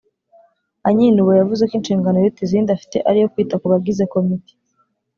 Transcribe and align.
anyinuba 0.87 1.31
Yavuze 1.39 1.63
ko 1.69 1.73
inshingano 1.79 2.17
iruta 2.17 2.41
izindi 2.45 2.69
afite 2.71 2.97
ari 3.07 3.17
iyo 3.19 3.27
kwita 3.33 3.55
ku 3.61 3.65
bagize 3.73 4.03
komiti 4.13 4.53